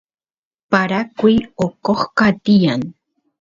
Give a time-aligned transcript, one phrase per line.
[0.71, 1.29] pararayku
[1.65, 2.89] oqosqa tiyani